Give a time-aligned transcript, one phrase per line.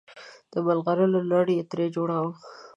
[0.51, 2.33] د ملغلرو لړ یې ترې جوړاوه.